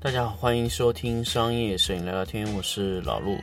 [0.00, 3.36] 大家好，欢迎收听商业摄影聊聊天，我是老陆。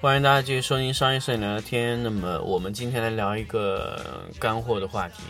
[0.00, 2.00] 欢迎大家继续收听商业摄影聊聊天。
[2.04, 5.24] 那么我们今天来聊一个干货的话题，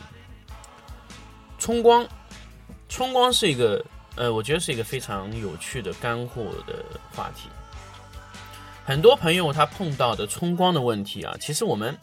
[1.58, 2.06] 冲光。
[2.86, 3.82] 冲光是一个
[4.16, 7.48] 呃，我觉得是一个非常有趣的干货的话题。
[8.84, 11.96] 很多朋友他碰到的冲光的问题啊，其实我们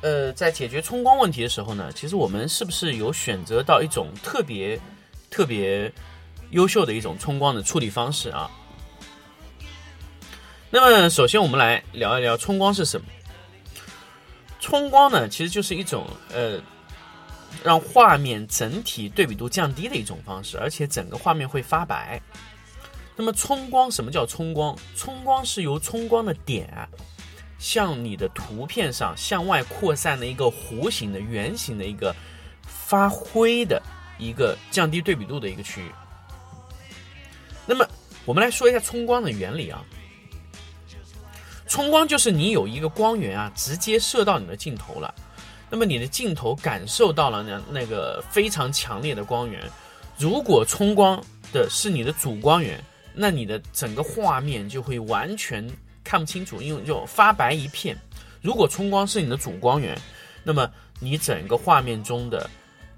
[0.00, 4.80] 呃在解决冲光问题的时候呢，其实我们是不是有选择到一种特别
[5.30, 5.92] 特别
[6.50, 8.50] 优秀的一种冲光的处理方式啊？
[10.68, 13.06] 那么，首先我们来聊一聊冲光是什么。
[14.60, 16.60] 冲光呢，其实就是一种呃，
[17.62, 22.20] 让画面整体对比度降低的一种方式，而且整个画面会发白。
[23.14, 24.76] 那么冲光，什么叫冲光？
[24.96, 26.68] 冲光是由冲光的点，
[27.58, 32.14] 向你的图片上向外扩散的一个弧形的、圆形的一个
[32.66, 33.80] 发灰的
[34.18, 35.90] 一个降低对比度的一个区域。
[37.64, 37.88] 那么，
[38.24, 39.82] 我们来说一下冲光的原理啊。
[41.66, 45.12] 冲光就是你有一个光源啊，直接射到你的镜头了，
[45.68, 49.62] 那么你的镜头感受到了那那个非常强烈的光源。
[50.16, 51.22] 如果冲光
[51.52, 52.82] 的是你的主光源，
[53.12, 55.68] 那你的整个画面就会完全
[56.04, 57.96] 看不清楚，因为就发白一片。
[58.40, 59.98] 如果冲光是你的主光源，
[60.44, 62.48] 那么你整个画面中的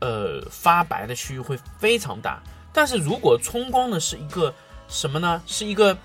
[0.01, 2.43] 呃发白的区域会非常大。
[2.73, 4.55] 但是如果冲光的是一个
[4.89, 5.43] 什么呢？
[5.47, 5.97] 是一个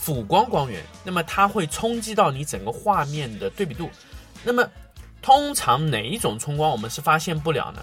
[0.00, 3.90] 辅光光源，那么它会冲击到你整个画面的对比度。
[4.42, 4.66] 那么
[5.20, 7.82] 通常哪一种冲光我们是发现不了呢？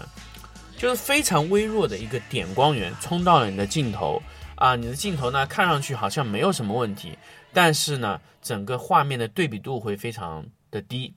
[0.76, 4.20] 就是非常微弱的一个点光源冲到了你的镜头
[4.56, 7.16] 啊，你的镜头呢看上去好像没有什么问题，
[7.52, 11.14] 但是呢整个画面的对比度会非常的低。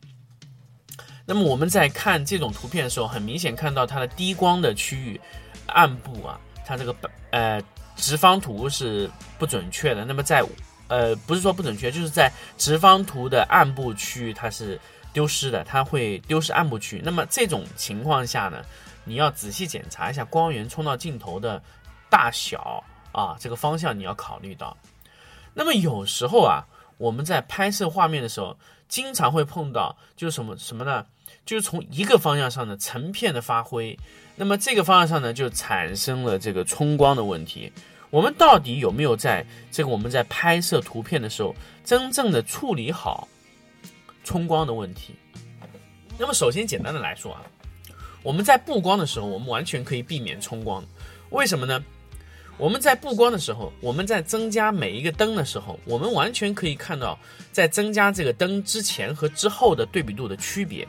[1.26, 5.20] 那么我们在看这种图片的时候，很明显看到它的低光的区域
[5.66, 6.96] 暗部啊，它这个
[7.32, 7.62] 呃
[7.96, 10.06] 直方图是不准确的。
[10.06, 10.44] 那么在
[10.92, 14.78] 呃不是说不准确，就是在直方图的暗部区域它是
[15.14, 17.02] 丢失的，它会丢失暗部区域。
[17.02, 18.62] 那么这种情况下呢，
[19.06, 21.64] 你要仔细检查一下光源冲到镜头的
[22.10, 24.76] 大小啊，这个方向你要考虑到。
[25.54, 28.58] 那么有时候啊，我们在拍摄画面的时候，
[28.90, 31.06] 经常会碰到就是什么什么呢？
[31.46, 33.98] 就是从一个方向上的成片的发灰，
[34.36, 37.72] 那么这个方向上呢，就产生了这个冲光的问题。
[38.12, 43.28] 我们到底有没有在这个我们在拍摄图片的时候，真正的处理好
[44.24, 45.16] 冲光的问题？
[46.20, 47.42] 那么首先简单的来说啊，
[48.22, 50.84] 我们在布光的时候，我们完全可以避免冲光。
[51.30, 51.84] 为什么呢？
[52.58, 57.18] 我们在布光的时候，我们在增加每一个灯的时候，我们完全可以看到，
[57.52, 60.86] 在增加这个灯之前和之后的对比度的区别。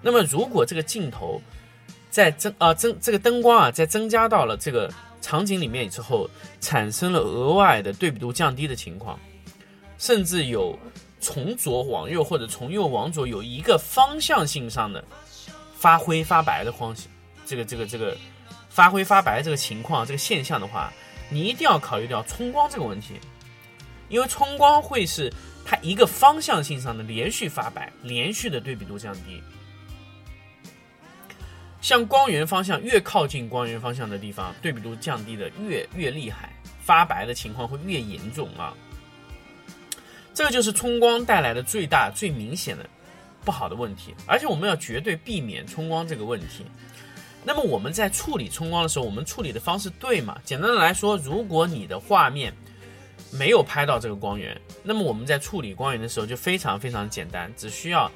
[0.00, 1.42] 那么，如果这个镜头
[2.08, 4.90] 在增啊增这个灯光啊在增加到了这个
[5.32, 6.28] 场景里面之后，
[6.60, 9.18] 产生了额外的对比度降低的情况，
[9.96, 10.78] 甚至有
[11.20, 15.02] 从左往右或者从右往左有一个方向性上的
[15.74, 16.94] 发灰发白的光，
[17.46, 18.14] 这个这个这个
[18.68, 20.92] 发灰发白这个情况这个现象的话，
[21.30, 23.14] 你一定要考虑到冲光这个问题，
[24.10, 25.32] 因为冲光会是
[25.64, 29.42] 它一个方向性上的连续发白，连续的对比度降低。
[31.82, 38.72] 向光源方向越靠近光源方向的地方，对比度降低的越越厉害，发白的情况会越严重啊。
[40.32, 42.88] 这个就是冲光带来的最大、最明显的
[43.44, 46.64] 不好的问题，而且我们要绝对避免冲光这个问题。
[47.44, 50.38] 那么我们在处理冲光的时候，我们处理的方式对吗？
[50.44, 52.54] 简单的来说，如果你的画面
[53.32, 58.08] 没有拍到这个光源，那么我们在处理光源的时候就非常非常简单，只需要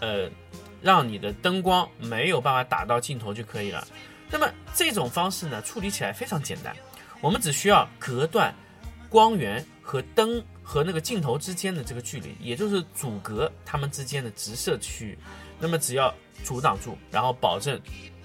[0.00, 0.28] 呃
[0.86, 3.84] 让你的灯光没有办法打到镜头就可以了。
[4.30, 6.72] 那么这种方式呢，处理起来非常简单，
[7.20, 8.54] 我们只需要隔断
[9.08, 15.18] 光源和灯和那个镜头之间的这个距离，也就是阻隔它们之间的直射区域。
[15.58, 17.80] 那么只要阻挡住，然后保证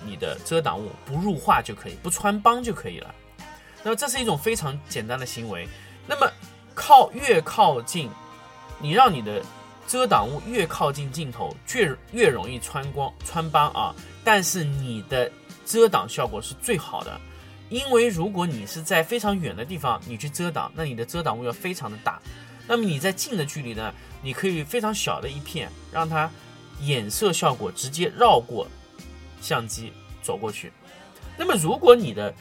[0.06, 3.16] 你的遮挡物不入画就可以，不穿帮就可以了。
[3.82, 5.68] 那么这是一种非常简单的行为。
[6.06, 6.32] 那么
[6.76, 8.08] 靠越靠近，
[8.80, 9.42] 你让你的
[9.92, 13.94] 遮挡物越靠近镜头，越越容易穿光穿帮啊。
[14.24, 15.30] 但是你的
[15.66, 17.20] 遮挡效果是最好的，
[17.68, 22.22] 因为如果你是在非常远的地方你去遮挡，那你的遮挡物要非常的大。
[22.66, 26.32] 那么你在近的距离呢，你可以非常小的一片，让它
[26.84, 28.66] 衍射效果直接绕过
[29.42, 29.92] 相机
[30.24, 30.72] 走过去。
[31.38, 32.34] 那么如果你的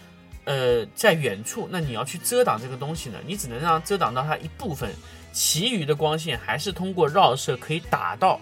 [0.44, 4.90] 呃在远处，那你要去遮挡这个东西呢，你只能让遮挡到它一部分，
[5.32, 8.40] 其余的光线还是通过绕射可以打到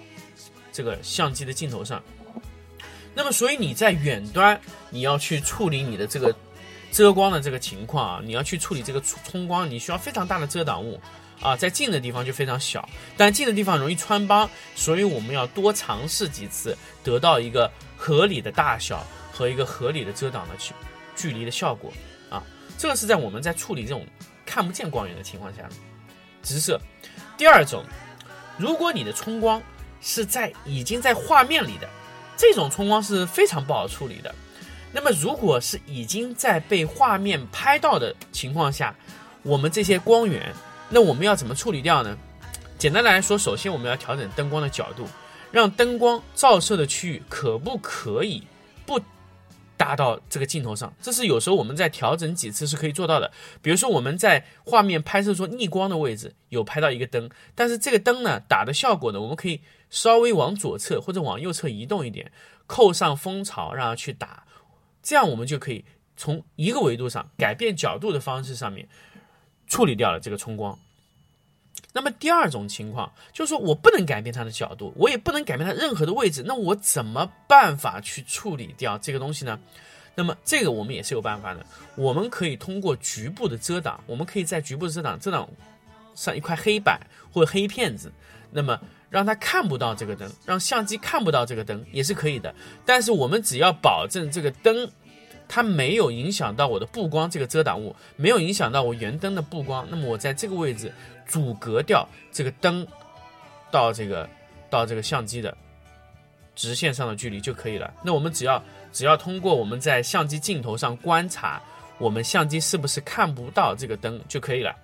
[0.73, 2.03] 这个相机的镜头上。
[3.15, 4.61] 那么，所以你在远端
[4.91, 6.35] 你要去处理你的这个
[6.93, 11.00] 遮光的这个情况啊，你要去处理这个冲光，你需要非常大的遮挡物
[11.41, 20.73] 啊，在近的地方就非常小，但近的地方容易穿帮，所以我们要多尝试几次，得到一个合理的大小和一个合理的遮挡的距
[21.19, 21.93] 距离的效果
[22.31, 22.43] 啊。
[22.79, 24.06] 这个是在我们在处理这种
[24.47, 25.69] 看不见光源的情况下
[26.43, 26.81] 直射。
[27.37, 27.85] 第二种，
[28.56, 29.61] 如果你的冲光
[30.00, 31.87] 是在已经在画面里的。
[32.41, 34.32] 这种冲光是非常不好处理的。
[34.93, 38.94] 那么，如果是已经在被画面拍到的情况下，
[39.43, 40.55] 我们这些光源，
[40.88, 42.17] 那我们要怎么处理掉呢？
[42.79, 45.09] 简单来说，首先我们要调整灯光的角度，
[45.50, 48.44] 让灯光照射的区域可不可以
[48.87, 49.00] 不
[49.79, 50.93] 打到这个镜头上？
[51.01, 53.33] 这是有时候我们在调整几次是可以做到的。
[53.63, 59.63] 比如说我们在画面拍摄说逆光的位置有拍到一个灯，但是这个灯呢打的效果呢，我们可以。
[59.91, 62.31] 稍微往左侧或者往右侧移动一点，
[62.67, 64.45] 扣上蜂巢，让它去打，
[65.03, 65.83] 这样我们就可以
[66.15, 68.87] 从一个维度上改变角度的方式上面
[69.67, 70.79] 处理掉了这个冲光。
[71.93, 79.58] 那么第二种情况就是说我不能改变它的角度，我也不能改变它任何的位置，那我怎么办法去处理掉这个东西呢？
[80.14, 81.64] 那么这个我们也是有办法的，
[81.96, 85.49] 我们可以通过局部的遮挡，我们可以在局部的遮挡遮挡
[86.14, 87.00] 上一块黑板
[87.32, 88.12] 或者黑片子，
[88.50, 88.81] 那么。
[89.11, 92.55] 让它看不到这个灯，让相机看不到这个灯也是可以的。
[92.85, 94.87] 但是我们只要保证这个灯，
[95.49, 100.93] 它没有影响到我的布光这个遮挡物，没有影响到我原灯的布光，那么我在这个位置
[101.27, 102.87] 阻隔掉这个灯
[103.71, 104.29] 到这个
[104.69, 105.56] 到这个相机的
[106.55, 107.93] 直线上的距离就可以了。
[108.05, 108.62] 那我们只要
[108.93, 111.62] 只要通过我们在相机镜头上观察，
[111.99, 114.77] 我们相机是不是看不到这个灯就可以了。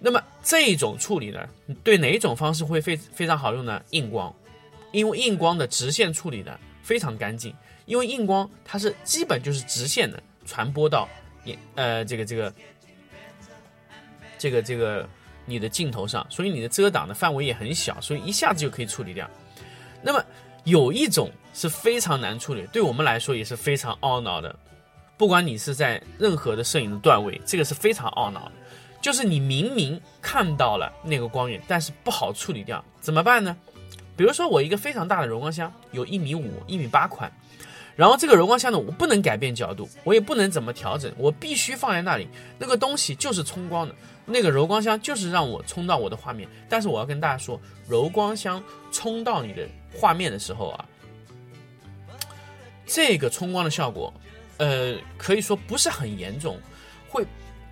[0.00, 1.48] 那么这种处理呢，
[1.82, 3.82] 对哪一种方式会非非常好用呢？
[3.90, 4.34] 硬光，
[4.92, 6.58] 因为硬光的直线处理呢
[6.88, 7.54] 非常干净，
[7.84, 11.06] 因为硬光它是基本就是直线的传播到
[11.44, 12.50] 眼呃这个这个
[14.38, 15.06] 这个这个
[15.44, 19.28] 你的镜头上，所以你的遮挡的范围也很小，所以一下子就可以处理掉。
[20.00, 20.24] 那么
[20.64, 24.58] 有一种是非常难处理，对我们来说也是非常懊恼的，
[25.18, 28.50] 不管你是在任何的摄影的段位，这个是非常懊恼。
[29.02, 33.54] 就是你明明看到了那个光源，但是不好处理掉，怎么办呢？
[34.18, 37.30] 比如说我一个非常大的柔光箱，有一米五、一米八宽，
[37.94, 42.26] 然后这个柔光箱呢，我不能改变角度，我也不能怎么调整，我必须放在那里。
[42.58, 43.94] 那个东西就是冲光的，
[44.26, 46.48] 那个柔光箱就是让我冲到我的画面。
[46.68, 48.60] 但是我要跟大家说，柔光箱
[48.90, 50.84] 冲到你的画面的时候啊，
[52.84, 54.12] 这个冲光的效果，
[54.56, 56.58] 呃，可以说不是很严重，
[57.08, 57.24] 会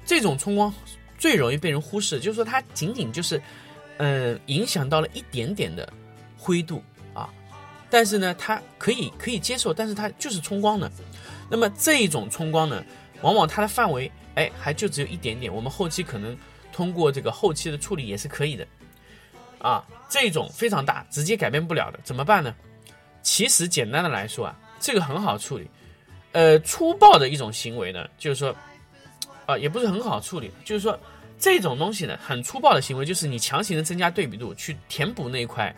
[0.04, 0.72] 这种冲光。
[1.18, 3.42] 最容易被人忽视，就是说它仅仅就是，
[3.96, 5.90] 嗯，影响到了一点点的
[6.46, 6.80] 灰度
[7.12, 7.28] 啊，
[7.90, 10.88] 但是呢，它可以可以接受，但是它就是冲光的。
[11.50, 12.84] 那么这一种冲光呢，
[13.22, 15.52] 往往它的范围，哎，还就只有一点点。
[15.52, 16.36] 我们后期可能
[16.72, 18.64] 通过这个后期的处理也是可以的，
[19.58, 22.54] 啊，这种非常大，直接改变不了的，怎么办呢？
[23.22, 25.68] 其实简单的来说啊，这个很好处理。
[26.30, 28.54] 呃，粗暴的一种行为呢，就是说。
[29.46, 30.50] 啊，也不是很好处理。
[30.64, 30.98] 就是说，
[31.38, 35.72] 这种东西呢，很粗暴的行为，就是你强行的增加对比度，去填补那一块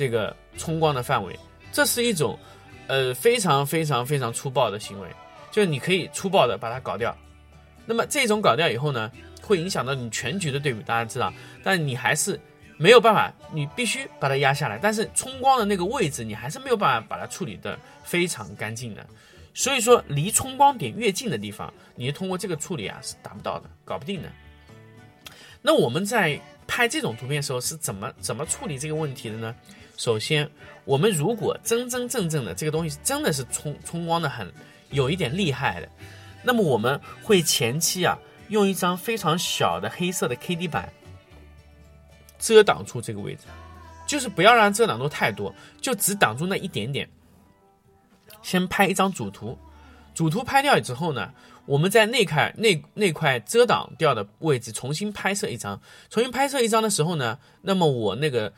[0.00, 1.38] 这个冲光的范围，
[1.70, 2.38] 这是一种
[2.86, 5.08] 呃非常非常非常粗暴的行为。
[5.50, 7.14] 就是你可以粗暴的把它搞掉。
[7.84, 11.30] 那么这种搞掉以后呢，会影响到你全局的对比，大家知道，
[11.62, 12.40] 但你还是
[12.78, 14.78] 没有办法，你必须把它压下来。
[14.80, 19.06] 但是冲光的那个位置，你还是没有办法把它处理的非常干净的。
[19.52, 24.30] 所以说，离冲光点越近的地方，你通过这个处理啊是达不到的，搞不定的。
[25.60, 29.54] 那我们在拍这种图片的时候是怎么怎么处理这个问题的呢？
[30.00, 30.50] 首先，
[30.86, 34.50] 我们如果真真正正的这个东西真的是冲冲光的很
[34.92, 35.86] 有一点厉害的，
[36.42, 40.90] 那么我们会前期啊用一张非常小的黑色的 K D 板
[42.38, 43.42] 遮挡住这个位置，
[44.06, 47.06] 就是不要让遮挡度太多，就只挡住那一点点。
[48.40, 49.58] 先拍一张主图，
[50.14, 51.30] 主图拍掉之后呢，
[51.66, 55.78] 我们在那块那那块遮挡掉的位置重新拍摄一张。
[56.08, 58.50] 重新拍摄一张的时候呢，那么我那个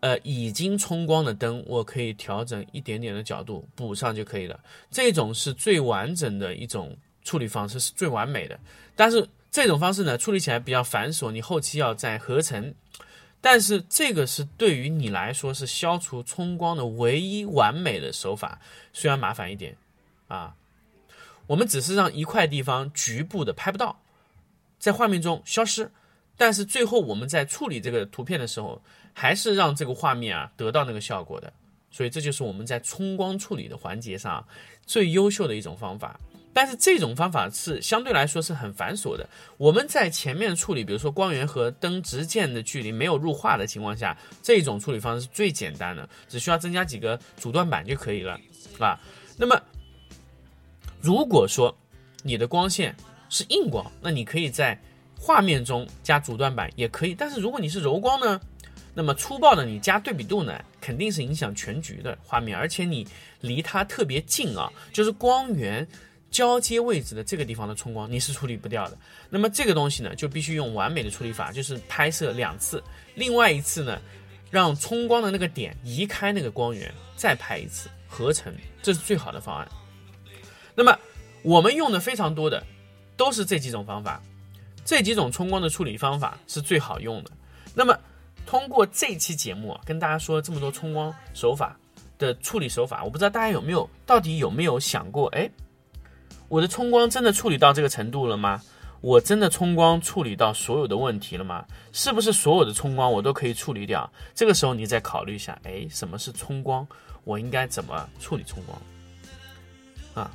[0.00, 4.58] 呃已经冲光的灯，我可以调整一点点的角度补上就可以了。
[4.90, 8.58] 这种是最完整的一种处理方式，是最完美的。
[8.96, 12.74] 但是这种方式呢，处理起来比较繁琐，你后期要再合成。
[13.42, 18.60] 但是这个是对于你来说是消除冲光的唯一完美的手法，
[18.92, 19.78] 虽然麻烦一点，
[20.28, 20.54] 啊，
[21.46, 24.02] 我们只是让一块地方局部的拍不到，
[24.78, 25.90] 在画面中消失，
[26.36, 31.52] 但是最后我们在处理这个图片的时候，还是让这个画面啊得到那个效果的，
[31.90, 34.44] 所以这就是我们在冲光处理的环节上
[34.86, 36.18] 最优秀的一种方法。
[36.52, 39.28] 但是这种方法是相对来说是很繁琐的。
[39.56, 48.38] 我们在前面处理，比如说光源和灯直线的距离没有入画的情况下，这种处理方式是最简单的，只需要增加几个阻断板就可以了，
[48.80, 48.98] 啊。
[49.36, 49.62] 那么，
[51.00, 51.74] 如果说
[52.24, 52.96] 你的光线
[53.28, 54.76] 是硬光，那你可以在
[55.16, 57.14] 画面中加阻断板也可以。
[57.14, 58.40] 但是如果你是柔光呢，
[58.94, 63.06] 那么粗暴的你加对比度呢，肯定是影响全局的画面，而且你
[63.40, 65.86] 离它特别近啊，就是光源。
[66.30, 68.96] 交接位置的这个地方的冲光你是处理不掉的，
[69.30, 72.80] 那么这个东西呢就必须用完美的处理法，就是拍摄两次，
[73.16, 74.00] 另外一次呢
[74.48, 79.68] 让冲光的那个点移开那个光源，再拍一次合成，这是最好的方案。
[80.76, 80.96] 那么
[81.42, 82.64] 我们用的非常多的
[83.16, 84.22] 都是这几种方法，
[84.84, 87.30] 这几种冲光的处理方法是最好用的。
[87.74, 87.98] 那么
[88.50, 91.78] 通过这期节目啊，跟大家说这么多冲光手法
[92.18, 95.48] 的处理手法，我不知道大家有没有到底有没有想过，哎。
[96.48, 98.60] 我的冲光真的处理到这个程度了吗？
[99.02, 101.64] 我真的冲光处理到所有的问题了吗？
[101.92, 104.12] 是不是所有的冲光我都可以处理掉？
[104.34, 106.84] 这个时候你再考虑一下，哎，什么是冲光？
[107.22, 110.26] 我应该怎么处理冲光？
[110.26, 110.30] 啊，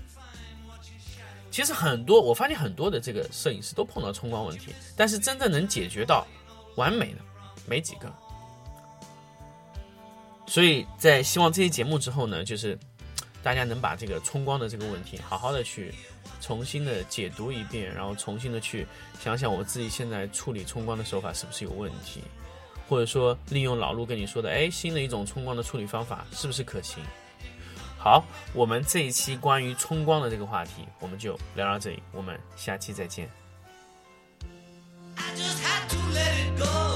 [1.52, 6.26] 其实很多，我发现很多的这个摄影师都碰到冲光问题，但是真正能解决到
[6.78, 7.18] 完美的
[7.66, 8.12] 没几个。
[10.48, 12.78] 所以在希望这期节目之后呢，就是。
[13.44, 15.94] 大家能把这个冲光的这个问题好好的去
[16.42, 18.88] 重新的解读一遍，然后重新的去
[19.20, 22.24] 想想我自己现在处理冲光的手法是不是有问题，
[22.90, 27.04] 或者说利用老陆跟你说的，哎，新的一种冲光的处理方法是不是可行？
[28.00, 33.30] 好，我们这一期关于冲光的这个话题我们就聊到这里，我们下期再见。
[35.16, 36.95] question.